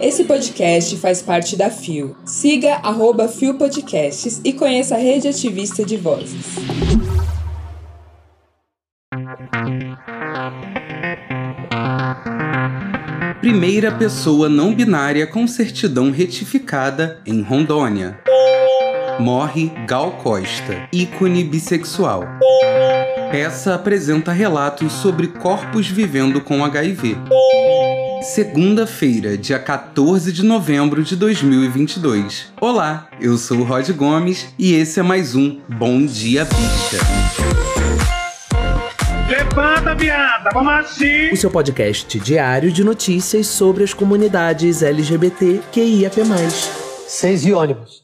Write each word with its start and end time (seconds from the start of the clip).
Esse 0.00 0.24
podcast 0.24 0.96
faz 0.96 1.22
parte 1.22 1.56
da 1.56 1.70
FIO. 1.70 2.16
Siga 2.24 2.74
arroba 2.82 3.28
FIO 3.28 3.54
Podcasts 3.54 4.40
e 4.44 4.52
conheça 4.52 4.96
a 4.96 4.98
rede 4.98 5.28
ativista 5.28 5.84
de 5.84 5.96
vozes. 5.96 6.56
Primeira 13.40 13.92
pessoa 13.92 14.48
não 14.48 14.74
binária 14.74 15.26
com 15.26 15.46
certidão 15.46 16.10
retificada 16.10 17.20
em 17.26 17.42
Rondônia. 17.42 18.18
Morre 19.18 19.70
Gal 19.86 20.12
Costa, 20.12 20.88
ícone 20.92 21.44
bissexual. 21.44 22.24
Peça 23.30 23.74
apresenta 23.74 24.32
relatos 24.32 24.92
sobre 24.92 25.28
corpos 25.28 25.86
vivendo 25.86 26.40
com 26.40 26.64
HIV. 26.64 27.16
Segunda-feira, 28.22 29.36
dia 29.36 29.58
14 29.58 30.32
de 30.32 30.44
novembro 30.44 31.02
de 31.02 31.16
2022. 31.16 32.52
Olá, 32.60 33.08
eu 33.20 33.36
sou 33.36 33.58
o 33.58 33.64
Rod 33.64 33.90
Gomes 33.90 34.46
e 34.56 34.74
esse 34.74 35.00
é 35.00 35.02
mais 35.02 35.34
um 35.34 35.60
Bom 35.68 36.06
Dia 36.06 36.44
Bicha. 36.44 36.98
Levanta, 39.28 39.94
viada, 39.96 40.50
vamos 40.54 40.72
assim! 40.72 41.30
O 41.32 41.36
seu 41.36 41.50
podcast 41.50 42.20
diário 42.20 42.70
de 42.70 42.84
notícias 42.84 43.48
sobre 43.48 43.82
as 43.82 43.92
comunidades 43.92 44.82
LGBT 44.82 45.60
QIAP+. 45.72 46.20
Seis 47.08 47.44
e 47.44 47.52
ônibus. 47.52 48.02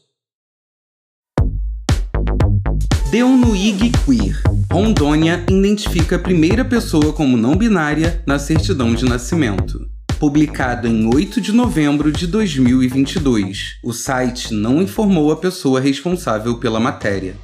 Deunuig 3.09 3.91
Queer. 4.05 4.41
Rondônia 4.69 5.45
identifica 5.49 6.17
a 6.17 6.19
primeira 6.19 6.65
pessoa 6.65 7.13
como 7.13 7.37
não 7.37 7.55
binária 7.55 8.21
na 8.27 8.37
certidão 8.37 8.93
de 8.93 9.05
nascimento. 9.05 9.98
Publicado 10.19 10.85
em 10.85 11.07
8 11.07 11.39
de 11.39 11.53
novembro 11.53 12.11
de 12.11 12.27
2022, 12.27 13.77
o 13.81 13.93
site 13.93 14.53
não 14.53 14.81
informou 14.81 15.31
a 15.31 15.37
pessoa 15.37 15.79
responsável 15.79 16.57
pela 16.57 16.77
matéria 16.77 17.37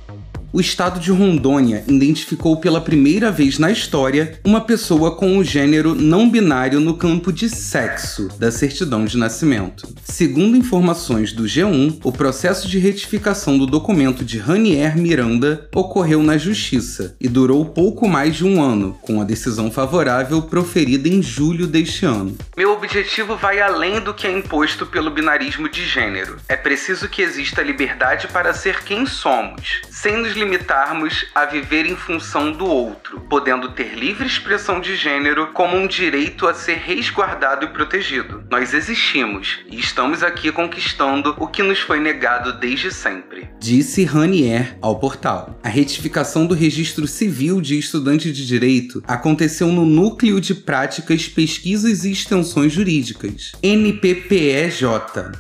o 0.55 0.61
estado 0.61 1.01
de 1.01 1.11
Rondônia 1.11 1.83
identificou 1.85 2.55
pela 2.55 2.79
primeira 2.79 3.29
vez 3.29 3.59
na 3.59 3.69
história 3.69 4.39
uma 4.41 4.61
pessoa 4.61 5.13
com 5.13 5.37
o 5.37 5.43
gênero 5.43 5.93
não 5.93 6.29
binário 6.29 6.79
no 6.79 6.95
campo 6.95 7.29
de 7.33 7.49
sexo 7.49 8.29
da 8.39 8.49
certidão 8.49 9.03
de 9.03 9.17
nascimento. 9.17 9.85
Segundo 10.05 10.55
informações 10.55 11.33
do 11.33 11.43
G1, 11.43 11.99
o 12.01 12.09
processo 12.09 12.69
de 12.69 12.79
retificação 12.79 13.57
do 13.57 13.67
documento 13.67 14.23
de 14.23 14.37
Ranier 14.37 14.97
Miranda 14.97 15.67
ocorreu 15.75 16.23
na 16.23 16.37
Justiça 16.37 17.17
e 17.19 17.27
durou 17.27 17.65
pouco 17.65 18.07
mais 18.07 18.37
de 18.37 18.45
um 18.45 18.63
ano, 18.63 18.97
com 19.01 19.19
a 19.19 19.25
decisão 19.25 19.69
favorável 19.69 20.41
proferida 20.43 21.09
em 21.09 21.21
julho 21.21 21.67
deste 21.67 22.05
ano. 22.05 22.33
Meu 22.55 22.71
objetivo 22.71 23.35
vai 23.35 23.59
além 23.59 23.99
do 23.99 24.13
que 24.13 24.25
é 24.25 24.31
imposto 24.31 24.85
pelo 24.85 25.11
binarismo 25.11 25.67
de 25.67 25.85
gênero. 25.85 26.37
É 26.47 26.55
preciso 26.55 27.09
que 27.09 27.21
exista 27.21 27.61
liberdade 27.61 28.29
para 28.29 28.53
ser 28.53 28.85
quem 28.85 29.05
somos, 29.05 29.81
sem 29.89 30.15
nos 30.15 30.33
limitarmos 30.45 31.25
a 31.33 31.45
viver 31.45 31.87
em 31.87 31.95
função 31.95 32.51
do 32.51 32.65
outro, 32.65 33.19
podendo 33.21 33.71
ter 33.71 33.95
livre 33.95 34.27
expressão 34.27 34.79
de 34.79 34.95
gênero 34.95 35.47
como 35.53 35.75
um 35.75 35.87
direito 35.87 36.47
a 36.47 36.53
ser 36.53 36.77
resguardado 36.77 37.65
e 37.65 37.69
protegido. 37.69 38.43
Nós 38.49 38.73
existimos 38.73 39.59
e 39.69 39.79
estamos 39.79 40.21
aqui 40.21 40.51
conquistando 40.51 41.35
o 41.39 41.47
que 41.47 41.63
nos 41.63 41.79
foi 41.79 41.99
negado 41.99 42.53
desde 42.59 42.91
sempre. 42.91 43.49
Disse 43.59 44.05
Ranier 44.05 44.77
ao 44.81 44.99
portal. 44.99 45.59
A 45.63 45.69
retificação 45.69 46.45
do 46.45 46.53
registro 46.53 47.07
civil 47.07 47.59
de 47.59 47.79
estudante 47.79 48.31
de 48.31 48.45
direito 48.45 49.03
aconteceu 49.07 49.67
no 49.67 49.85
Núcleo 49.85 50.39
de 50.39 50.53
Práticas, 50.53 51.27
Pesquisas 51.27 52.05
e 52.05 52.11
Extensões 52.11 52.71
Jurídicas, 52.71 53.53
NPPEJ, 53.63 54.85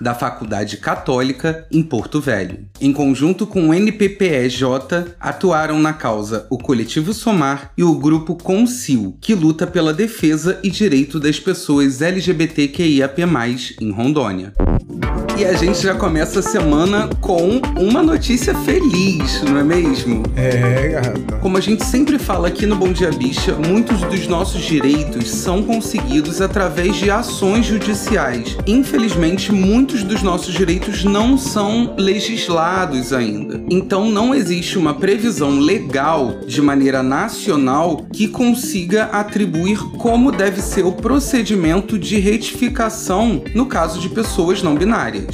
da 0.01 0.15
Faculdade 0.15 0.77
Católica 0.77 1.67
em 1.71 1.83
Porto 1.83 2.19
Velho. 2.19 2.65
Em 2.81 2.91
conjunto 2.91 3.45
com 3.45 3.69
o 3.69 3.73
NPPEJ, 3.73 4.63
atuaram 5.19 5.79
na 5.79 5.93
causa 5.93 6.45
o 6.49 6.57
Coletivo 6.57 7.13
Somar 7.13 7.71
e 7.77 7.83
o 7.83 7.95
grupo 7.95 8.35
Concil, 8.35 9.17
que 9.19 9.33
luta 9.33 9.65
pela 9.65 9.93
defesa 9.93 10.59
e 10.63 10.69
direito 10.69 11.19
das 11.19 11.39
pessoas 11.39 12.01
LGBTQIAP+, 12.01 13.21
em 13.81 13.91
Rondônia. 13.91 14.53
E 15.37 15.43
a 15.43 15.51
gente 15.51 15.83
já 15.83 15.93
começa 15.93 16.39
a 16.39 16.41
semana 16.41 17.09
com 17.19 17.59
uma 17.77 18.01
notícia 18.01 18.55
feliz, 18.59 19.41
não 19.41 19.57
é 19.57 19.63
mesmo? 19.63 20.23
É, 20.33 20.87
gata. 20.87 21.35
Como 21.41 21.57
a 21.57 21.61
gente 21.61 21.83
sempre 21.83 22.17
fala 22.17 22.47
aqui 22.47 22.65
no 22.65 22.77
Bom 22.77 22.93
Dia 22.93 23.11
Bicha, 23.11 23.53
muitos 23.53 23.99
dos 24.03 24.27
nossos 24.27 24.63
direitos 24.63 25.29
são 25.29 25.61
conseguidos 25.61 26.39
através 26.39 26.95
de 26.95 27.11
ações 27.11 27.65
judiciais. 27.65 28.57
Infelizmente, 28.65 29.51
muitos 29.51 30.03
dos 30.03 30.23
nossos 30.23 30.53
direitos 30.53 31.03
não 31.03 31.37
são 31.37 31.93
legislados 31.97 33.11
ainda. 33.11 33.61
Então, 33.69 34.09
não 34.09 34.33
existe 34.33 34.77
uma 34.77 34.93
previsão 34.93 35.59
legal 35.59 36.39
de 36.47 36.61
maneira 36.61 37.03
nacional 37.03 38.05
que 38.13 38.29
consiga 38.29 39.03
atribuir 39.11 39.79
como 39.97 40.31
deve 40.31 40.61
ser 40.61 40.85
o 40.85 40.93
procedimento 40.93 41.99
de 41.99 42.19
retificação 42.19 43.43
no 43.53 43.65
caso 43.65 43.99
de 43.99 44.07
pessoas 44.07 44.63
não 44.63 44.75
binárias. 44.75 45.24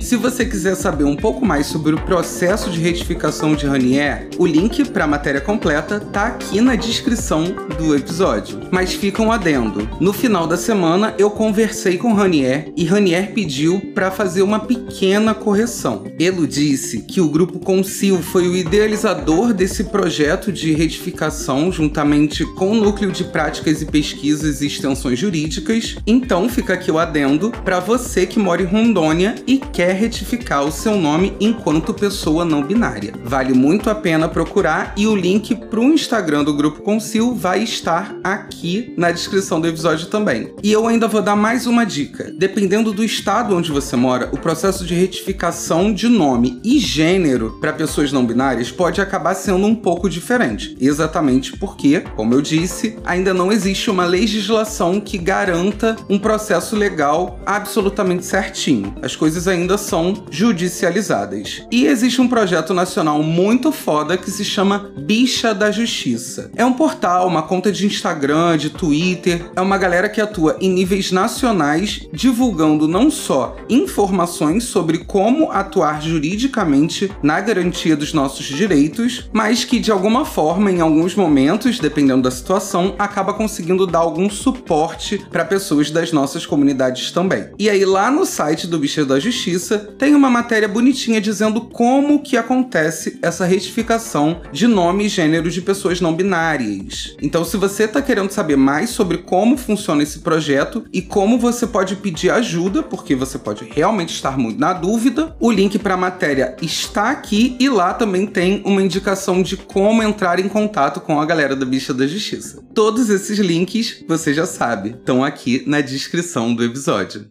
Se 0.00 0.16
você 0.16 0.44
quiser 0.44 0.74
saber 0.74 1.04
um 1.04 1.16
pouco 1.16 1.44
mais 1.44 1.66
sobre 1.66 1.94
o 1.94 2.00
processo 2.00 2.70
de 2.70 2.80
retificação 2.80 3.54
de 3.54 3.66
Ranier, 3.66 4.28
o 4.38 4.46
link 4.46 4.84
para 4.90 5.04
a 5.04 5.06
matéria 5.06 5.40
completa 5.40 6.00
tá 6.00 6.26
aqui 6.26 6.60
na 6.60 6.74
descrição 6.74 7.44
do 7.78 7.94
episódio. 7.94 8.60
Mas 8.70 8.92
fica 8.92 9.22
um 9.22 9.32
adendo. 9.32 9.88
No 10.00 10.12
final 10.12 10.46
da 10.46 10.56
semana 10.56 11.14
eu 11.18 11.30
conversei 11.30 11.96
com 11.96 12.12
Ranier 12.12 12.72
e 12.76 12.84
Ranier 12.84 13.32
pediu 13.32 13.80
para 13.94 14.10
fazer 14.10 14.42
uma 14.42 14.60
pequena 14.60 15.34
correção. 15.34 16.04
Ele 16.18 16.46
disse 16.46 17.02
que 17.02 17.20
o 17.20 17.28
grupo 17.28 17.58
Concil 17.58 18.22
foi 18.22 18.48
o 18.48 18.56
idealizador 18.56 19.52
desse 19.52 19.84
projeto 19.84 20.52
de 20.52 20.72
retificação 20.72 21.70
juntamente 21.70 22.44
com 22.54 22.70
o 22.70 22.74
núcleo 22.74 23.12
de 23.12 23.24
práticas 23.24 23.82
e 23.82 23.86
pesquisas 23.86 24.60
e 24.60 24.66
extensões 24.66 25.18
jurídicas. 25.18 25.96
Então 26.06 26.48
fica 26.48 26.74
aqui 26.74 26.90
o 26.90 26.98
adendo 26.98 27.50
para 27.64 27.80
você 27.80 28.26
que 28.26 28.38
mora 28.38 28.62
em 28.62 28.66
Rondônia 28.70 29.34
e 29.48 29.58
quer 29.58 29.96
retificar 29.96 30.64
o 30.64 30.70
seu 30.70 30.96
nome 30.96 31.36
enquanto 31.40 31.92
pessoa 31.92 32.44
não 32.44 32.62
binária. 32.62 33.12
Vale 33.24 33.52
muito 33.52 33.90
a 33.90 33.94
pena 33.96 34.28
procurar 34.28 34.94
e 34.96 35.08
o 35.08 35.16
link 35.16 35.56
para 35.56 35.80
o 35.80 35.92
Instagram 35.92 36.44
do 36.44 36.54
Grupo 36.54 36.80
Concil 36.80 37.34
vai 37.34 37.64
estar 37.64 38.14
aqui 38.22 38.94
na 38.96 39.10
descrição 39.10 39.60
do 39.60 39.66
episódio 39.66 40.06
também. 40.06 40.54
E 40.62 40.70
eu 40.70 40.86
ainda 40.86 41.08
vou 41.08 41.20
dar 41.20 41.34
mais 41.34 41.66
uma 41.66 41.84
dica. 41.84 42.32
Dependendo 42.38 42.92
do 42.92 43.02
estado 43.02 43.56
onde 43.56 43.72
você 43.72 43.96
mora, 43.96 44.30
o 44.32 44.38
processo 44.38 44.86
de 44.86 44.94
retificação 44.94 45.92
de 45.92 46.08
nome 46.08 46.60
e 46.62 46.78
gênero 46.78 47.58
para 47.60 47.72
pessoas 47.72 48.12
não 48.12 48.24
binárias 48.24 48.70
pode 48.70 49.00
acabar 49.00 49.34
sendo 49.34 49.66
um 49.66 49.74
pouco 49.74 50.08
diferente. 50.08 50.76
Exatamente 50.80 51.56
porque, 51.56 52.00
como 52.14 52.34
eu 52.34 52.40
disse, 52.40 52.96
ainda 53.04 53.34
não 53.34 53.50
existe 53.50 53.90
uma 53.90 54.04
legislação 54.04 55.00
que 55.00 55.18
garanta 55.18 55.96
um 56.08 56.20
processo 56.20 56.76
legal 56.76 57.40
absolutamente 57.44 58.24
certinho 58.24 58.59
certinho. 58.60 58.94
As 59.02 59.16
coisas 59.16 59.48
ainda 59.48 59.78
são 59.78 60.24
judicializadas. 60.30 61.62
E 61.70 61.86
existe 61.86 62.20
um 62.20 62.28
projeto 62.28 62.74
nacional 62.74 63.22
muito 63.22 63.72
foda 63.72 64.18
que 64.18 64.30
se 64.30 64.44
chama 64.44 64.90
Bicha 64.98 65.54
da 65.54 65.70
Justiça. 65.70 66.50
É 66.54 66.64
um 66.64 66.72
portal, 66.72 67.26
uma 67.26 67.42
conta 67.42 67.72
de 67.72 67.86
Instagram, 67.86 68.58
de 68.58 68.70
Twitter, 68.70 69.50
é 69.56 69.60
uma 69.60 69.78
galera 69.78 70.08
que 70.08 70.20
atua 70.20 70.56
em 70.60 70.70
níveis 70.70 71.10
nacionais, 71.10 72.06
divulgando 72.12 72.86
não 72.86 73.10
só 73.10 73.56
informações 73.68 74.64
sobre 74.64 74.98
como 74.98 75.50
atuar 75.50 76.02
juridicamente 76.02 77.10
na 77.22 77.40
garantia 77.40 77.96
dos 77.96 78.12
nossos 78.12 78.44
direitos, 78.44 79.28
mas 79.32 79.64
que 79.64 79.78
de 79.78 79.90
alguma 79.90 80.24
forma, 80.24 80.70
em 80.70 80.80
alguns 80.80 81.14
momentos, 81.14 81.78
dependendo 81.78 82.22
da 82.22 82.30
situação, 82.30 82.94
acaba 82.98 83.32
conseguindo 83.32 83.86
dar 83.86 84.00
algum 84.00 84.28
suporte 84.28 85.24
para 85.30 85.44
pessoas 85.44 85.90
das 85.90 86.12
nossas 86.12 86.44
comunidades 86.44 87.10
também. 87.10 87.48
E 87.58 87.70
aí 87.70 87.84
lá 87.84 88.10
no 88.10 88.26
site 88.26 88.49
site 88.50 88.66
do 88.66 88.80
Bicho 88.80 89.06
da 89.06 89.20
Justiça 89.20 89.78
tem 89.96 90.12
uma 90.12 90.28
matéria 90.28 90.66
bonitinha 90.66 91.20
dizendo 91.20 91.60
como 91.60 92.20
que 92.20 92.36
acontece 92.36 93.16
essa 93.22 93.44
retificação 93.44 94.40
de 94.50 94.66
nome 94.66 95.04
e 95.04 95.08
gênero 95.08 95.48
de 95.48 95.62
pessoas 95.62 96.00
não 96.00 96.12
binárias. 96.12 97.14
Então, 97.22 97.44
se 97.44 97.56
você 97.56 97.84
está 97.84 98.02
querendo 98.02 98.32
saber 98.32 98.56
mais 98.56 98.90
sobre 98.90 99.18
como 99.18 99.56
funciona 99.56 100.02
esse 100.02 100.18
projeto 100.18 100.84
e 100.92 101.00
como 101.00 101.38
você 101.38 101.64
pode 101.64 101.94
pedir 101.94 102.30
ajuda, 102.30 102.82
porque 102.82 103.14
você 103.14 103.38
pode 103.38 103.64
realmente 103.70 104.14
estar 104.14 104.36
muito 104.36 104.58
na 104.58 104.72
dúvida, 104.72 105.36
o 105.38 105.52
link 105.52 105.78
para 105.78 105.94
a 105.94 105.96
matéria 105.96 106.56
está 106.60 107.10
aqui 107.10 107.56
e 107.60 107.68
lá 107.68 107.94
também 107.94 108.26
tem 108.26 108.62
uma 108.64 108.82
indicação 108.82 109.44
de 109.44 109.56
como 109.56 110.02
entrar 110.02 110.40
em 110.40 110.48
contato 110.48 111.00
com 111.00 111.20
a 111.20 111.26
galera 111.26 111.54
da 111.54 111.64
Bicha 111.64 111.94
da 111.94 112.04
Justiça. 112.04 112.64
Todos 112.74 113.10
esses 113.10 113.38
links, 113.38 114.04
você 114.08 114.34
já 114.34 114.44
sabe, 114.44 114.90
estão 114.90 115.22
aqui 115.22 115.62
na 115.68 115.80
descrição 115.80 116.52
do 116.52 116.64
episódio. 116.64 117.30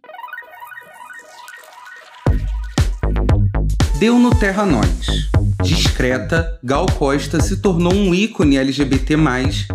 Deu 3.99 4.17
no 4.17 4.29
Terra 4.29 4.65
Nós. 4.65 5.29
Discreta, 5.61 6.57
Gal 6.63 6.85
Costa 6.85 7.41
se 7.41 7.57
tornou 7.57 7.93
um 7.93 8.15
ícone 8.15 8.57
LGBT+, 8.57 9.17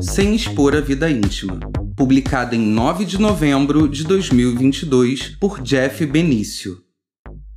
sem 0.00 0.34
expor 0.34 0.74
a 0.74 0.80
vida 0.80 1.10
íntima. 1.10 1.60
publicada 1.94 2.56
em 2.56 2.58
9 2.58 3.04
de 3.04 3.20
novembro 3.20 3.86
de 3.86 4.02
2022 4.02 5.36
por 5.38 5.60
Jeff 5.60 6.06
Benício. 6.06 6.83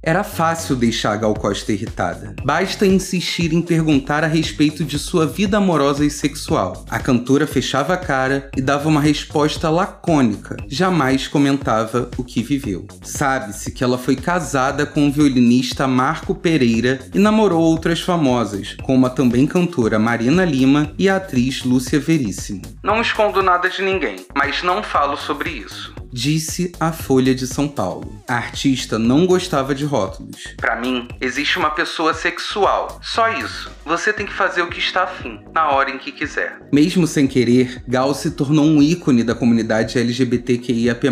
Era 0.02 0.24
fácil 0.24 0.76
deixar 0.76 1.14
a 1.14 1.18
Gal 1.18 1.34
Costa 1.34 1.72
irritada. 1.74 2.36
Basta 2.44 2.86
insistir 2.86 3.52
em 3.52 3.62
perguntar 3.62 4.24
a 4.24 4.28
respeito 4.28 4.84
de 4.84 5.00
sua 5.00 5.26
vida 5.26 5.58
amorosa 5.58 6.06
e 6.06 6.10
sexual. 6.10 6.86
A 6.90 7.00
cantora 7.00 7.48
fechava 7.48 7.96
a 7.96 7.98
cara 7.98 8.50
e 8.56 8.62
dava 8.62 8.88
uma 8.88 9.02
resposta 9.02 9.70
lacônica. 9.70 10.56
Jamais 10.68 11.28
comentava 11.28 12.10
o 12.16 12.24
que 12.24 12.44
viveu. 12.44 12.86
Sabe-se 13.02 13.72
que 13.72 13.84
ela 13.84 13.98
foi 13.98 14.16
casada 14.16 14.86
com 14.86 15.08
o 15.08 15.12
violinista 15.12 15.88
Marco 15.88 16.36
Pereira 16.36 17.00
e 17.14 17.18
namorou 17.20 17.62
outras 17.62 18.00
famosas, 18.00 18.78
como 18.84 19.08
a 19.08 19.10
também 19.10 19.48
cantora 19.48 19.98
Marina 19.98 20.46
Lima 20.46 20.94
e 20.98 21.10
a 21.10 21.16
atriz 21.16 21.64
Lúcia 21.64 22.00
Veríssimo. 22.00 22.62
Não 22.84 23.02
escondo 23.02 23.42
nada 23.42 23.68
de 23.68 23.82
ninguém, 23.82 24.18
mas 24.36 24.62
não 24.62 24.84
falo 24.84 25.18
sobre 25.18 25.50
isso 25.50 25.98
disse 26.12 26.72
a 26.80 26.92
Folha 26.92 27.34
de 27.34 27.48
São 27.48 27.68
Paulo. 27.68 28.22
A 28.28 28.36
artista 28.36 28.98
não 28.98 29.26
gostava 29.26 29.74
de 29.74 29.86
rótulos. 29.86 30.56
Para 30.58 30.76
mim, 30.76 31.08
existe 31.22 31.58
uma 31.58 31.70
pessoa 31.70 32.14
sexual. 32.14 33.00
Só 33.02 33.30
isso. 33.30 33.72
Você 33.86 34.12
tem 34.12 34.26
que 34.26 34.34
fazer 34.34 34.62
o 34.62 34.70
que 34.70 34.80
está 34.80 35.04
afim, 35.04 35.40
na 35.54 35.72
hora 35.72 35.90
em 35.90 35.98
que 35.98 36.12
quiser. 36.12 36.60
Mesmo 36.72 37.08
sem 37.08 37.28
querer, 37.28 37.84
Gal 37.88 38.14
se 38.14 38.32
tornou 38.32 38.66
um 38.66 38.82
ícone 38.82 39.24
da 39.24 39.36
comunidade 39.36 39.98
LGBTQIAP+, 39.98 41.08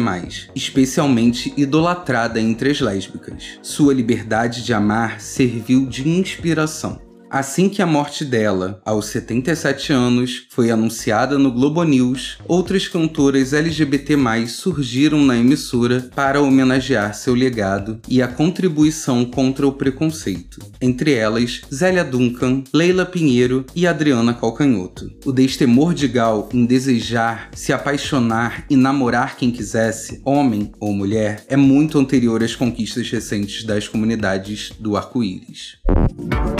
especialmente 0.56 1.53
idolatrada 1.56 2.39
entre 2.39 2.71
as 2.71 2.81
lésbicas. 2.81 3.59
Sua 3.62 3.94
liberdade 3.94 4.63
de 4.63 4.74
amar 4.74 5.21
serviu 5.21 5.86
de 5.86 6.07
inspiração. 6.07 7.04
Assim 7.35 7.67
que 7.67 7.81
a 7.81 7.85
morte 7.85 8.23
dela, 8.23 8.81
aos 8.85 9.07
77 9.07 9.91
anos, 9.91 10.47
foi 10.51 10.71
anunciada 10.71 11.37
no 11.37 11.51
Globo 11.51 11.83
News, 11.83 12.37
outras 12.47 12.87
cantoras 12.87 13.51
LGBT+, 13.51 14.15
surgiram 14.47 15.21
na 15.21 15.35
emissora 15.35 16.09
para 16.15 16.41
homenagear 16.41 17.13
seu 17.13 17.35
legado 17.35 17.99
e 18.07 18.21
a 18.21 18.27
contribuição 18.29 19.25
contra 19.25 19.67
o 19.67 19.73
preconceito. 19.73 20.61
Entre 20.79 21.11
elas, 21.11 21.59
Zélia 21.73 22.05
Duncan, 22.05 22.63
Leila 22.73 23.05
Pinheiro 23.05 23.65
e 23.75 23.85
Adriana 23.85 24.33
Calcanhoto. 24.33 25.11
O 25.25 25.33
destemor 25.33 25.93
de 25.93 26.07
Gal 26.07 26.47
em 26.53 26.65
desejar, 26.65 27.49
se 27.53 27.73
apaixonar 27.73 28.63
e 28.69 28.77
namorar 28.77 29.35
quem 29.35 29.51
quisesse, 29.51 30.21
homem 30.23 30.71
ou 30.79 30.93
mulher, 30.93 31.43
é 31.49 31.57
muito 31.57 31.99
anterior 31.99 32.41
às 32.41 32.55
conquistas 32.55 33.11
recentes 33.11 33.65
das 33.65 33.89
comunidades 33.89 34.71
do 34.79 34.95
arco-íris. 34.95 35.79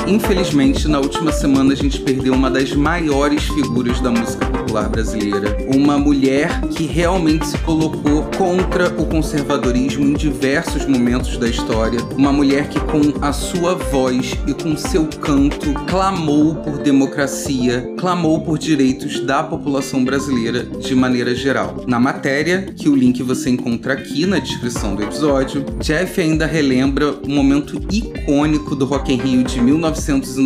Infelizmente, 0.08 0.65
na 0.66 1.00
última 1.00 1.32
semana 1.32 1.74
a 1.74 1.76
gente 1.76 2.00
perdeu 2.00 2.34
uma 2.34 2.50
das 2.50 2.74
maiores 2.74 3.44
figuras 3.44 4.02
da 4.02 4.10
música 4.10 4.46
popular 4.48 4.90
brasileira. 4.90 5.56
Uma 5.76 5.98
mulher 5.98 6.60
que 6.72 6.86
realmente 6.86 7.46
se 7.46 7.58
colocou 7.60 8.24
contra 8.36 8.90
o 9.00 9.06
conservadorismo 9.06 10.04
em 10.04 10.14
diversos 10.14 10.88
momentos 10.88 11.38
da 11.38 11.48
história. 11.48 12.00
Uma 12.18 12.34
mulher 12.34 12.68
que, 12.70 12.80
com 12.80 13.24
a 13.24 13.32
sua 13.32 13.76
voz 13.76 14.34
e 14.48 14.54
com 14.56 14.76
seu 14.76 15.06
canto, 15.06 15.72
clamou 15.86 16.56
por 16.56 16.80
democracia, 16.80 17.94
clamou 17.98 18.42
por 18.42 18.58
direitos 18.58 19.20
da 19.20 19.44
população 19.44 20.04
brasileira 20.04 20.64
de 20.64 20.96
maneira 20.96 21.36
geral. 21.36 21.84
Na 21.86 22.00
matéria, 22.00 22.74
que 22.76 22.90
o 22.90 22.96
link 22.96 23.22
você 23.22 23.52
encontra 23.52 23.94
aqui 23.94 24.26
na 24.26 24.40
descrição 24.40 24.96
do 24.96 25.04
episódio, 25.04 25.64
Jeff 25.80 26.20
ainda 26.20 26.48
relembra 26.48 27.14
um 27.24 27.36
momento 27.36 27.80
icônico 27.92 28.76
do 28.76 28.86
Rock 28.86 29.14
in 29.14 29.18
Rio 29.18 29.44
de 29.44 29.62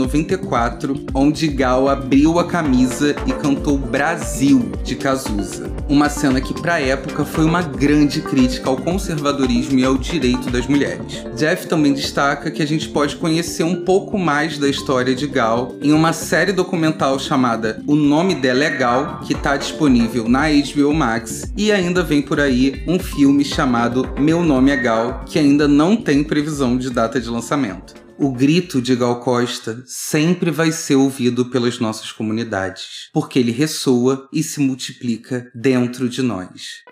1994, 0.09 1.05
onde 1.13 1.47
Gal 1.47 1.87
abriu 1.87 2.39
a 2.39 2.45
camisa 2.45 3.15
e 3.25 3.33
cantou 3.33 3.77
Brasil 3.77 4.71
de 4.83 4.95
Cazuza. 4.95 5.71
Uma 5.87 6.09
cena 6.09 6.41
que, 6.41 6.53
para 6.53 6.75
a 6.75 6.81
época, 6.81 7.23
foi 7.23 7.45
uma 7.45 7.61
grande 7.61 8.21
crítica 8.21 8.69
ao 8.69 8.77
conservadorismo 8.77 9.79
e 9.79 9.85
ao 9.85 9.97
direito 9.97 10.49
das 10.49 10.67
mulheres. 10.67 11.23
Jeff 11.35 11.67
também 11.67 11.93
destaca 11.93 12.51
que 12.51 12.61
a 12.61 12.67
gente 12.67 12.89
pode 12.89 13.15
conhecer 13.15 13.63
um 13.63 13.83
pouco 13.83 14.17
mais 14.17 14.57
da 14.57 14.67
história 14.67 15.15
de 15.15 15.27
Gal 15.27 15.75
em 15.81 15.91
uma 15.91 16.13
série 16.13 16.51
documental 16.51 17.19
chamada 17.19 17.81
O 17.87 17.95
Nome 17.95 18.35
Dela 18.35 18.63
é 18.63 18.69
Gal, 18.69 19.19
que 19.25 19.33
está 19.33 19.57
disponível 19.57 20.27
na 20.27 20.47
HBO 20.49 20.93
Max, 20.93 21.51
e 21.55 21.71
ainda 21.71 22.03
vem 22.03 22.21
por 22.21 22.39
aí 22.39 22.83
um 22.87 22.99
filme 22.99 23.43
chamado 23.43 24.09
Meu 24.17 24.43
Nome 24.43 24.71
é 24.71 24.77
Gal, 24.77 25.23
que 25.25 25.37
ainda 25.37 25.67
não 25.67 25.95
tem 25.95 26.23
previsão 26.23 26.77
de 26.77 26.89
data 26.89 27.19
de 27.19 27.29
lançamento 27.29 28.08
o 28.21 28.33
grito 28.33 28.81
de 28.81 28.97
Gal 28.97 29.21
Costa 29.21 29.81
sempre 29.85 30.51
vai 30.51 30.73
ser 30.73 30.95
ouvido 30.95 31.45
pelas 31.45 31.79
nossas 31.79 32.11
comunidades, 32.11 33.09
porque 33.13 33.39
ele 33.39 33.51
ressoa 33.51 34.27
e 34.33 34.43
se 34.43 34.59
multiplica 34.59 35.49
dentro 35.55 36.09
de 36.09 36.21
nós. 36.21 36.83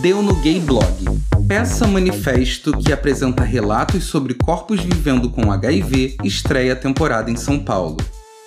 Deu 0.00 0.22
no 0.22 0.34
Gay 0.36 0.60
Blog. 0.60 0.84
Peça 1.48 1.88
manifesto 1.88 2.72
que 2.78 2.92
apresenta 2.92 3.42
relatos 3.42 4.04
sobre 4.04 4.34
corpos 4.34 4.80
vivendo 4.80 5.28
com 5.28 5.50
HIV 5.50 6.18
estreia 6.22 6.74
a 6.74 6.76
temporada 6.76 7.30
em 7.30 7.36
São 7.36 7.58
Paulo. 7.58 7.96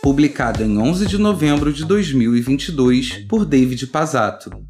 Publicado 0.01 0.63
em 0.63 0.77
11 0.77 1.07
de 1.07 1.17
novembro 1.17 1.73
de 1.73 1.83
2022 1.83 3.25
por 3.27 3.43
David 3.43 3.87
Pazato. 3.87 4.66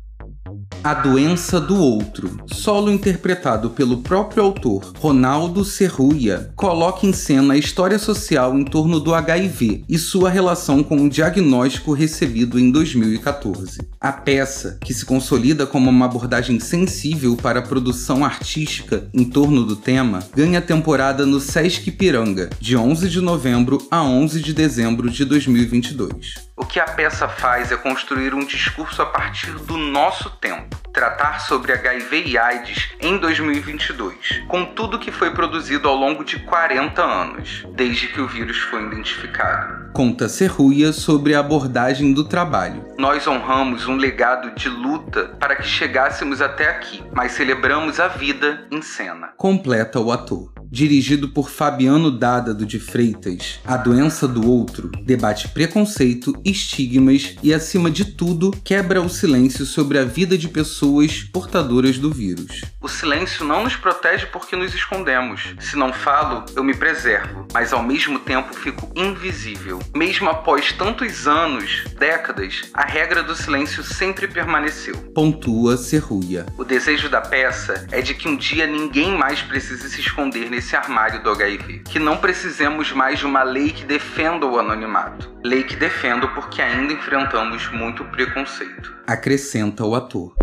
A 0.88 0.94
Doença 0.94 1.60
do 1.60 1.76
Outro, 1.76 2.40
solo 2.46 2.90
interpretado 2.90 3.72
pelo 3.72 3.98
próprio 3.98 4.42
autor, 4.42 4.94
Ronaldo 4.98 5.66
Serruia, 5.66 6.50
coloca 6.56 7.06
em 7.06 7.12
cena 7.12 7.56
a 7.56 7.58
história 7.58 8.00
social 8.00 8.58
em 8.58 8.64
torno 8.64 8.98
do 8.98 9.14
HIV 9.14 9.84
e 9.90 9.98
sua 9.98 10.30
relação 10.30 10.82
com 10.82 10.96
o 11.04 11.10
diagnóstico 11.10 11.92
recebido 11.92 12.58
em 12.58 12.72
2014. 12.72 13.80
A 14.00 14.14
peça, 14.14 14.78
que 14.82 14.94
se 14.94 15.06
consolida 15.06 15.66
como 15.68 15.90
uma 15.90 16.06
abordagem 16.06 16.58
sensível 16.58 17.36
para 17.36 17.60
a 17.60 17.64
produção 17.64 18.24
artística 18.24 19.10
em 19.14 19.26
torno 19.26 19.66
do 19.66 19.76
tema, 19.76 20.24
ganha 20.34 20.62
temporada 20.62 21.26
no 21.26 21.42
Sesc 21.42 21.92
Piranga, 21.92 22.50
de 22.62 22.78
11 22.78 23.10
de 23.10 23.20
novembro 23.20 23.78
a 23.92 24.02
11 24.02 24.40
de 24.40 24.54
dezembro 24.54 25.10
de 25.10 25.26
2022. 25.26 26.47
O 26.60 26.66
que 26.66 26.80
a 26.80 26.86
peça 26.86 27.28
faz 27.28 27.72
é 27.72 27.78
construir 27.78 28.34
um 28.34 28.44
discurso 28.44 29.00
a 29.04 29.06
partir 29.06 29.52
do 29.52 29.78
nosso 29.78 30.32
tempo, 30.38 30.76
tratar 30.92 31.42
sobre 31.42 31.72
HIV 31.72 32.24
e 32.26 32.36
AIDS 32.36 32.96
em 33.00 33.16
2022, 33.20 34.42
com 34.48 34.66
tudo 34.66 34.98
que 34.98 35.12
foi 35.12 35.30
produzido 35.30 35.88
ao 35.88 35.96
longo 35.96 36.24
de 36.24 36.40
40 36.40 37.00
anos, 37.00 37.64
desde 37.76 38.08
que 38.08 38.20
o 38.20 38.28
vírus 38.28 38.58
foi 38.58 38.84
identificado. 38.88 39.92
Conta 39.94 40.28
Serruia 40.28 40.92
sobre 40.92 41.36
a 41.36 41.42
abordagem 41.42 42.12
do 42.12 42.28
trabalho. 42.28 42.84
Nós 42.98 43.28
honramos 43.28 43.86
um 43.86 43.96
legado 43.96 44.56
de 44.56 44.68
luta 44.68 45.26
para 45.40 45.58
que 45.58 45.68
chegássemos 45.68 46.42
até 46.42 46.72
aqui, 46.72 47.04
mas 47.14 47.34
celebramos 47.34 48.00
a 48.00 48.08
vida 48.08 48.66
em 48.72 48.82
cena. 48.82 49.28
Completa 49.38 50.00
o 50.00 50.12
ator 50.12 50.57
dirigido 50.72 51.30
por 51.30 51.50
Fabiano 51.50 52.12
Dádado 52.12 52.66
de 52.66 52.80
Freitas, 52.80 53.60
A 53.66 53.78
Doença 53.78 54.28
do 54.28 54.50
Outro 54.50 54.92
debate 55.04 55.48
preconceito, 55.48 56.34
estigmas 56.44 57.36
e, 57.42 57.54
acima 57.54 57.90
de 57.90 58.06
tudo, 58.06 58.52
quebra 58.64 59.02
o 59.02 59.10
silêncio 59.10 59.66
sobre 59.66 59.98
a 59.98 60.04
vida 60.04 60.38
de 60.38 60.48
pessoas 60.48 61.24
portadoras 61.24 61.98
do 61.98 62.12
vírus. 62.12 62.62
O 62.82 62.88
silêncio 62.88 63.46
não 63.46 63.64
nos 63.64 63.76
protege 63.76 64.26
porque 64.28 64.56
nos 64.56 64.74
escondemos. 64.74 65.56
Se 65.60 65.76
não 65.76 65.94
falo, 65.94 66.46
eu 66.56 66.64
me 66.64 66.74
preservo, 66.74 67.48
mas 67.54 67.72
ao 67.72 67.84
mesmo 67.84 68.20
tempo 68.20 68.54
fico 68.54 68.92
invisível. 68.96 69.80
Mesmo 69.96 70.30
após 70.30 70.72
tantos 70.74 71.28
anos, 71.28 71.84
décadas, 71.98 72.64
a 72.74 72.86
regra 72.86 73.24
do 73.24 73.36
silêncio 73.36 73.84
sempre 73.84 74.28
permaneceu. 74.28 74.96
Pontua 75.14 75.78
Serruia. 75.78 76.46
O 76.58 76.64
desejo 76.64 77.10
da 77.10 77.22
peça 77.22 77.88
é 77.92 78.02
de 78.02 78.14
que 78.14 78.28
um 78.28 78.36
dia 78.36 78.68
ninguém 78.68 79.18
mais 79.18 79.42
precise 79.42 79.90
se 79.90 80.02
esconder 80.02 80.50
nesse 80.58 80.76
armário 80.76 81.22
do 81.22 81.30
HIV. 81.30 81.84
Que 81.86 82.00
não 82.00 82.18
precisemos 82.18 82.92
mais 82.92 83.20
de 83.20 83.28
uma 83.28 83.44
lei 83.44 83.70
que 83.70 83.86
defenda 83.86 84.48
o 84.48 84.58
anonimato. 84.58 85.32
Lei 85.44 85.64
que 85.64 85.76
defendo 85.76 86.28
porque 86.30 86.64
ainda 86.64 86.94
enfrentamos 86.94 87.72
muito 87.72 88.04
preconceito. 88.06 88.96
Acrescenta 89.06 89.86
o 89.86 89.94
ator. 89.94 90.34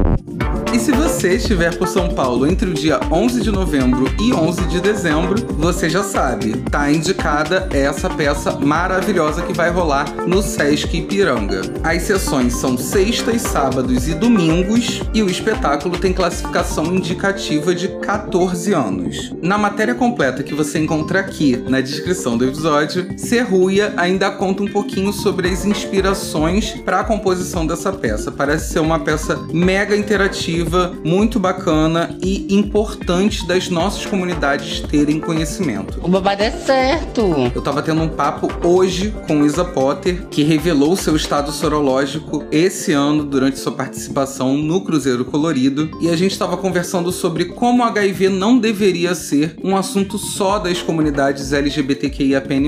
E 0.75 0.79
se 0.81 0.91
você 0.91 1.37
estiver 1.37 1.79
por 1.79 1.87
São 1.87 2.09
Paulo 2.09 2.49
entre 2.49 2.69
o 2.69 2.75
dia 2.75 2.99
11 3.09 3.43
de 3.43 3.53
novembro 3.53 4.13
e 4.21 4.35
11 4.35 4.67
de 4.67 4.81
dezembro, 4.81 5.37
você 5.53 5.89
já 5.89 6.03
sabe, 6.03 6.51
tá 6.69 6.91
indicada 6.91 7.69
essa 7.71 8.11
peça 8.11 8.59
maravilhosa 8.59 9.43
que 9.43 9.53
vai 9.53 9.71
rolar 9.71 10.13
no 10.27 10.43
Sesc 10.43 10.99
Ipiranga. 10.99 11.63
As 11.85 12.03
sessões 12.03 12.55
são 12.55 12.77
sextas, 12.77 13.43
sábados 13.43 14.09
e 14.09 14.15
domingos, 14.17 15.01
e 15.15 15.23
o 15.23 15.31
espetáculo 15.31 15.97
tem 15.97 16.13
classificação 16.13 16.87
indicativa 16.87 17.73
de 17.73 17.87
14 18.01 18.73
anos. 18.73 19.33
Na 19.41 19.57
matéria 19.57 19.95
completa 19.95 20.43
que 20.43 20.55
você 20.55 20.81
encontra 20.81 21.21
aqui 21.21 21.57
na 21.69 21.81
descrição 21.81 22.37
do 22.37 22.47
episódio, 22.47 23.17
Serruia 23.17 23.95
ainda 23.97 24.29
conta 24.33 24.65
um 24.65 24.69
pouquinho 24.69 25.13
sobre 25.13 25.49
as 25.51 25.65
inspirações 25.65 26.71
para 26.85 26.99
a 26.99 27.05
composição 27.05 27.65
dessa 27.65 27.93
peça. 27.93 28.33
Parece 28.33 28.73
ser 28.73 28.81
uma 28.81 28.99
peça 28.99 29.39
mega 29.53 29.97
interativa 29.97 30.64
iniciativa 30.65 30.93
muito 31.05 31.39
bacana 31.39 32.17
e 32.23 32.55
importante 32.55 33.47
das 33.47 33.69
nossas 33.69 34.07
comunidades 34.07 34.81
terem 34.81 35.21
conhecimento. 35.21 36.01
O 36.03 36.09
babado 36.09 36.43
é 36.43 36.51
certo. 36.51 37.51
Eu 37.55 37.63
tava 37.63 37.83
tendo 37.83 38.03
um 38.03 38.09
papo 38.09 38.49
hoje 38.67 39.15
com 39.27 39.45
Isa 39.45 39.65
Potter, 39.65 40.27
que 40.29 40.43
revelou 40.43 40.97
seu 40.97 41.15
estado 41.15 41.53
sorológico 41.53 42.45
esse 42.51 42.93
ano 42.93 43.25
durante 43.25 43.59
sua 43.59 43.73
participação 43.73 44.57
no 44.57 44.81
Cruzeiro 44.81 45.25
Colorido, 45.25 45.91
e 46.01 46.09
a 46.09 46.17
gente 46.17 46.33
estava 46.33 46.57
conversando 46.57 47.13
sobre 47.13 47.47
como 47.47 47.83
o 47.83 47.87
HIV 47.87 48.29
não 48.31 48.59
deveria 48.59 49.15
ser 49.15 49.57
um 49.63 49.77
assunto 49.77 50.19
só 50.19 50.59
das 50.59 50.81
comunidades 50.81 51.53
LGBTQIAPN+. 51.53 52.65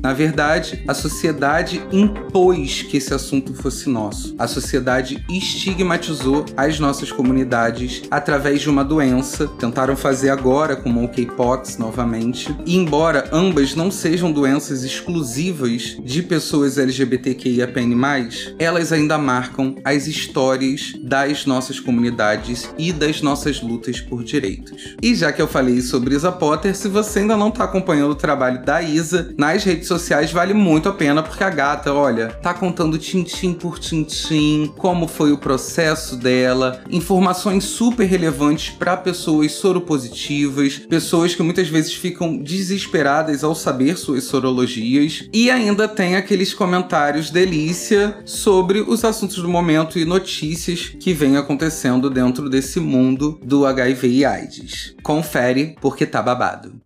Na 0.00 0.12
verdade, 0.12 0.82
a 0.86 0.94
sociedade 0.94 1.82
impôs 1.92 2.82
que 2.82 2.98
esse 2.98 3.14
assunto 3.14 3.54
fosse 3.54 3.88
nosso. 3.88 4.34
A 4.38 4.46
sociedade 4.46 5.24
estigmatizou 5.30 6.44
as 6.56 6.78
nossas 6.78 7.10
comunidades 7.10 7.27
através 8.10 8.60
de 8.60 8.70
uma 8.70 8.84
doença. 8.84 9.48
Tentaram 9.58 9.96
fazer 9.96 10.30
agora 10.30 10.76
com 10.76 10.88
monkeypox 10.88 11.78
novamente. 11.78 12.54
E 12.64 12.76
embora 12.76 13.28
ambas 13.32 13.74
não 13.74 13.90
sejam 13.90 14.30
doenças 14.30 14.84
exclusivas 14.84 15.96
de 16.02 16.22
pessoas 16.22 16.78
LGBTQIAPN+, 16.78 17.94
elas 18.58 18.92
ainda 18.92 19.18
marcam 19.18 19.76
as 19.84 20.06
histórias 20.06 20.92
das 21.02 21.46
nossas 21.46 21.80
comunidades 21.80 22.68
e 22.78 22.92
das 22.92 23.22
nossas 23.22 23.60
lutas 23.60 24.00
por 24.00 24.24
direitos. 24.24 24.96
E 25.02 25.14
já 25.14 25.32
que 25.32 25.40
eu 25.40 25.48
falei 25.48 25.80
sobre 25.80 26.14
Isa 26.14 26.32
Potter, 26.32 26.76
se 26.76 26.88
você 26.88 27.20
ainda 27.20 27.36
não 27.36 27.48
está 27.48 27.64
acompanhando 27.64 28.12
o 28.12 28.16
trabalho 28.16 28.64
da 28.64 28.82
Isa 28.82 29.34
nas 29.36 29.64
redes 29.64 29.88
sociais, 29.88 30.32
vale 30.32 30.54
muito 30.54 30.88
a 30.88 30.92
pena, 30.92 31.22
porque 31.22 31.44
a 31.44 31.50
gata, 31.50 31.92
olha, 31.92 32.28
tá 32.28 32.54
contando 32.54 32.98
tintim 32.98 33.52
por 33.52 33.78
tintim, 33.78 34.72
como 34.76 35.08
foi 35.08 35.32
o 35.32 35.38
processo 35.38 36.16
dela, 36.16 36.82
super 37.60 38.04
relevantes 38.06 38.70
para 38.70 38.96
pessoas 38.96 39.52
soropositivas, 39.52 40.78
pessoas 40.78 41.34
que 41.34 41.42
muitas 41.42 41.68
vezes 41.68 41.94
ficam 41.94 42.36
desesperadas 42.36 43.44
ao 43.44 43.54
saber 43.54 43.96
suas 43.96 44.24
sorologias, 44.24 45.28
e 45.32 45.50
ainda 45.50 45.88
tem 45.88 46.16
aqueles 46.16 46.54
comentários 46.54 47.30
delícia 47.30 48.18
sobre 48.24 48.80
os 48.80 49.04
assuntos 49.04 49.36
do 49.36 49.48
momento 49.48 49.98
e 49.98 50.04
notícias 50.04 50.92
que 51.00 51.12
vem 51.12 51.36
acontecendo 51.36 52.10
dentro 52.10 52.48
desse 52.48 52.80
mundo 52.80 53.40
do 53.44 53.66
HIV 53.66 54.08
e 54.08 54.24
AIDS. 54.24 54.94
Confere 55.02 55.76
porque 55.80 56.06
tá 56.06 56.22
babado. 56.22 56.80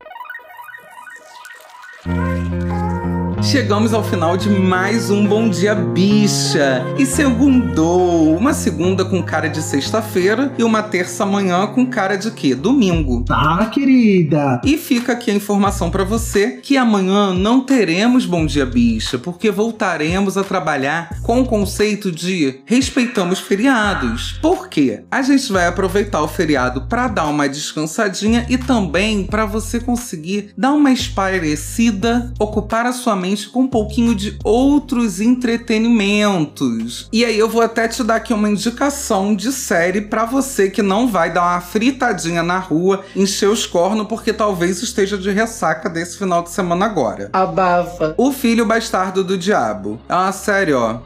Chegamos 3.53 3.93
ao 3.93 4.03
final 4.03 4.35
de 4.35 4.49
mais 4.49 5.11
um 5.11 5.27
Bom 5.27 5.47
Dia 5.47 5.75
Bicha. 5.75 6.83
E 6.99 7.05
segundou, 7.05 8.35
uma 8.35 8.55
segunda 8.55 9.05
com 9.05 9.23
cara 9.23 9.47
de 9.47 9.61
sexta-feira 9.61 10.51
e 10.57 10.65
uma 10.65 10.83
terça 10.83 11.27
manhã 11.27 11.67
com 11.67 11.85
cara 11.85 12.17
de 12.17 12.31
quê? 12.31 12.55
Domingo. 12.55 13.23
Tá, 13.27 13.67
querida. 13.67 14.59
E 14.65 14.79
fica 14.79 15.13
aqui 15.13 15.31
a 15.31 15.35
informação 15.35 15.91
para 15.91 16.03
você 16.03 16.61
que 16.63 16.79
amanhã 16.79 17.35
não 17.35 17.61
teremos 17.61 18.25
Bom 18.25 18.47
Dia 18.47 18.65
Bicha, 18.65 19.19
porque 19.19 19.51
voltaremos 19.51 20.39
a 20.39 20.45
trabalhar 20.45 21.21
com 21.23 21.43
o 21.43 21.47
conceito 21.47 22.11
de 22.11 22.63
respeitamos 22.65 23.39
feriados. 23.39 24.39
Por 24.41 24.67
quê? 24.67 25.05
A 25.11 25.21
gente 25.21 25.53
vai 25.53 25.67
aproveitar 25.67 26.23
o 26.23 26.29
feriado 26.29 26.87
para 26.89 27.07
dar 27.07 27.27
uma 27.27 27.47
descansadinha 27.51 28.47
e 28.49 28.57
também 28.57 29.25
para 29.25 29.45
você 29.45 29.79
conseguir 29.79 30.55
dar 30.57 30.73
uma 30.73 30.91
espairecida, 30.91 32.33
ocupar 32.41 32.87
a 32.87 32.93
sua 32.93 33.15
mente 33.15 33.42
com 33.49 33.63
um 33.63 33.69
pouquinho 33.69 34.15
de 34.15 34.39
outros 34.45 35.21
entretenimentos. 35.21 37.09
E 37.13 37.25
aí 37.25 37.39
eu 37.39 37.49
vou 37.49 37.63
até 37.63 37.89
te 37.89 38.03
dar 38.03 38.17
aqui 38.17 38.33
uma 38.33 38.51
indicação 38.51 39.35
de 39.35 39.53
série 39.53 40.01
para 40.01 40.25
você 40.25 40.71
que 40.71 40.83
não 40.83 41.09
vai 41.09 41.33
dar 41.33 41.43
uma 41.43 41.61
fritadinha 41.61 42.43
na 42.43 42.59
rua, 42.59 43.05
encher 43.15 43.49
os 43.49 43.67
cornos 43.67 44.07
porque 44.07 44.33
talvez 44.33 44.83
esteja 44.83 45.17
de 45.17 45.31
ressaca 45.31 45.89
desse 45.89 46.19
final 46.19 46.43
de 46.43 46.51
semana 46.51 46.87
agora. 46.87 47.31
Abafa. 47.33 48.15
O 48.17 48.33
Filho 48.33 48.67
Bastardo 48.67 49.23
do 49.25 49.39
Diabo. 49.39 50.01
É 50.09 50.15
uma 50.15 50.33
série, 50.33 50.73
ó. 50.73 50.99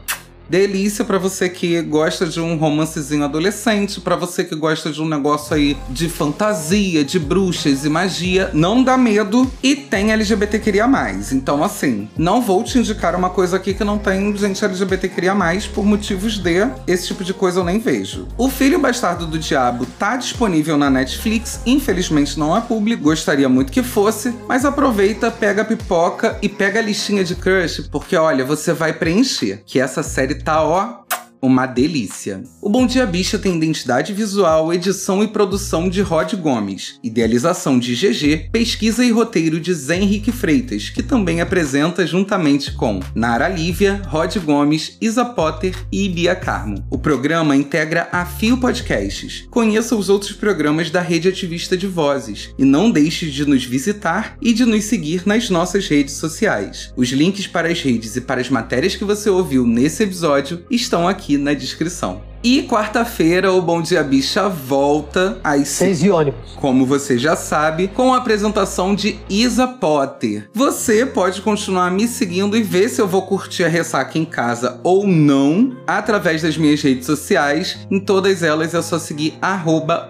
Delícia 0.49 1.03
para 1.03 1.17
você 1.17 1.49
que 1.49 1.81
gosta 1.81 2.25
de 2.25 2.39
um 2.39 2.55
romancezinho 2.57 3.23
adolescente, 3.23 4.01
para 4.01 4.15
você 4.15 4.43
que 4.43 4.55
gosta 4.55 4.91
de 4.91 5.01
um 5.01 5.07
negócio 5.07 5.55
aí 5.55 5.77
de 5.89 6.09
fantasia, 6.09 7.03
de 7.03 7.19
bruxas 7.19 7.85
e 7.85 7.89
magia, 7.89 8.49
não 8.53 8.83
dá 8.83 8.97
medo 8.97 9.49
e 9.61 9.75
tem 9.75 10.11
LGBT 10.11 10.59
queria 10.59 10.87
mais. 10.87 11.31
Então 11.31 11.63
assim, 11.63 12.09
não 12.17 12.41
vou 12.41 12.63
te 12.63 12.77
indicar 12.77 13.15
uma 13.15 13.29
coisa 13.29 13.57
aqui 13.57 13.73
que 13.73 13.83
não 13.83 13.97
tem 13.97 14.35
gente 14.37 14.63
LGBT 14.63 15.09
queria 15.09 15.35
mais 15.35 15.67
por 15.67 15.85
motivos 15.85 16.37
de 16.37 16.57
esse 16.87 17.07
tipo 17.07 17.23
de 17.23 17.33
coisa 17.33 17.59
eu 17.59 17.63
nem 17.63 17.77
vejo. 17.77 18.27
O 18.37 18.49
Filho 18.49 18.79
Bastardo 18.79 19.27
do 19.27 19.37
Diabo 19.37 19.85
tá 19.99 20.15
disponível 20.15 20.77
na 20.77 20.89
Netflix, 20.89 21.59
infelizmente 21.65 22.39
não 22.39 22.55
é 22.55 22.61
público, 22.61 23.03
gostaria 23.03 23.49
muito 23.49 23.71
que 23.71 23.83
fosse, 23.83 24.33
mas 24.47 24.65
aproveita, 24.65 25.29
pega 25.29 25.61
a 25.61 25.65
pipoca 25.65 26.37
e 26.41 26.47
pega 26.47 26.79
a 26.79 26.81
listinha 26.81 27.23
de 27.23 27.35
crush, 27.35 27.87
porque 27.91 28.15
olha, 28.15 28.45
você 28.45 28.73
vai 28.73 28.93
preencher 28.93 29.61
que 29.65 29.79
essa 29.79 30.01
série 30.01 30.36
tá, 30.43 30.63
ó, 30.63 31.03
uma 31.41 31.65
delícia. 31.65 32.43
O 32.61 32.69
Bom 32.69 32.85
Dia 32.85 33.05
Bicha 33.05 33.37
tem 33.37 33.55
identidade 33.55 34.13
visual, 34.13 34.73
edição 34.73 35.23
e 35.23 35.27
produção 35.27 35.89
de 35.89 36.01
Rod 36.01 36.33
Gomes, 36.33 36.99
idealização 37.03 37.79
de 37.79 37.95
GG, 37.95 38.49
pesquisa 38.51 39.03
e 39.03 39.11
roteiro 39.11 39.59
de 39.59 39.73
Zé 39.73 39.97
Henrique 39.97 40.31
Freitas, 40.31 40.89
que 40.89 41.03
também 41.03 41.41
apresenta 41.41 42.05
juntamente 42.05 42.71
com 42.71 42.99
Nara 43.13 43.47
Lívia, 43.47 44.01
Rod 44.07 44.35
Gomes, 44.37 44.97
Isa 44.99 45.25
Potter 45.25 45.75
e 45.91 46.09
Bia 46.09 46.35
Carmo. 46.35 46.85
O 46.89 46.97
programa 46.97 47.55
integra 47.55 48.07
a 48.11 48.25
Fio 48.25 48.57
Podcasts. 48.57 49.45
Conheça 49.49 49.95
os 49.95 50.09
outros 50.09 50.33
programas 50.33 50.89
da 50.89 51.01
Rede 51.01 51.27
Ativista 51.27 51.77
de 51.77 51.87
Vozes 51.87 52.49
e 52.57 52.65
não 52.65 52.89
deixe 52.89 53.29
de 53.29 53.45
nos 53.45 53.63
visitar 53.63 54.37
e 54.41 54.53
de 54.53 54.65
nos 54.65 54.85
seguir 54.85 55.23
nas 55.25 55.49
nossas 55.49 55.87
redes 55.87 56.15
sociais. 56.15 56.93
Os 56.95 57.09
links 57.09 57.47
para 57.47 57.69
as 57.69 57.81
redes 57.81 58.15
e 58.15 58.21
para 58.21 58.41
as 58.41 58.49
matérias 58.49 58.95
que 58.95 59.03
você 59.03 59.29
ouviu 59.29 59.65
nesse 59.65 60.03
episódio 60.03 60.63
estão 60.69 61.07
aqui 61.07 61.26
na 61.35 61.53
descrição. 61.55 62.21
E 62.43 62.63
quarta-feira 62.63 63.51
o 63.51 63.61
Bom 63.61 63.81
Dia 63.81 64.03
Bicha 64.03 64.47
volta 64.47 65.39
às 65.43 65.67
Seis 65.69 66.03
e 66.03 66.09
ônibus. 66.09 66.51
como 66.55 66.85
você 66.85 67.17
já 67.17 67.35
sabe, 67.35 67.87
com 67.87 68.13
a 68.13 68.17
apresentação 68.17 68.93
de 68.93 69.19
Isa 69.27 69.67
Potter. 69.67 70.49
Você 70.53 71.05
pode 71.05 71.41
continuar 71.41 71.89
me 71.89 72.07
seguindo 72.07 72.55
e 72.55 72.61
ver 72.61 72.89
se 72.89 73.01
eu 73.01 73.07
vou 73.07 73.23
curtir 73.23 73.63
a 73.63 73.67
ressaca 73.67 74.17
em 74.17 74.25
casa 74.25 74.79
ou 74.83 75.07
não, 75.07 75.75
através 75.87 76.41
das 76.41 76.57
minhas 76.57 76.81
redes 76.81 77.05
sociais. 77.05 77.79
Em 77.89 77.99
todas 77.99 78.43
elas 78.43 78.73
é 78.73 78.81
só 78.81 78.99
seguir 78.99 79.33
arroba 79.41 80.09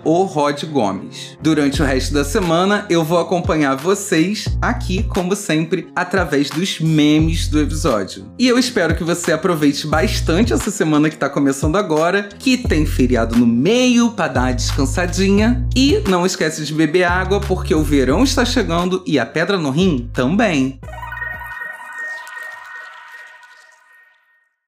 Gomes. 0.71 1.37
Durante 1.41 1.81
o 1.81 1.85
resto 1.85 2.13
da 2.13 2.25
semana, 2.25 2.85
eu 2.89 3.03
vou 3.03 3.19
acompanhar 3.19 3.75
vocês 3.75 4.47
aqui, 4.61 5.03
como 5.03 5.35
sempre, 5.35 5.87
através 5.95 6.49
dos 6.49 6.79
memes 6.79 7.47
do 7.47 7.61
episódio. 7.61 8.25
E 8.37 8.47
eu 8.47 8.59
espero 8.59 8.95
que 8.95 9.03
você 9.03 9.31
aproveite 9.31 9.87
bastante 9.87 10.53
essa 10.53 10.69
semana 10.69 11.09
que 11.09 11.17
tá 11.17 11.29
começando 11.29 11.77
agora, 12.17 12.23
que 12.23 12.57
tem 12.57 12.85
feriado 12.85 13.35
no 13.35 13.45
meio 13.45 14.11
para 14.11 14.27
dar 14.27 14.41
uma 14.41 14.53
descansadinha. 14.53 15.65
E 15.75 16.01
não 16.07 16.25
esquece 16.25 16.65
de 16.65 16.73
beber 16.73 17.03
água, 17.03 17.39
porque 17.39 17.73
o 17.73 17.83
verão 17.83 18.23
está 18.23 18.43
chegando 18.43 19.03
e 19.05 19.19
a 19.19 19.25
pedra 19.25 19.57
no 19.57 19.69
rim 19.69 20.09
também. 20.13 20.79